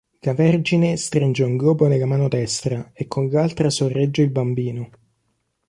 [0.21, 4.89] La Vergine stringe un globo nella mano destra e con l'altra sorregge il Bambino.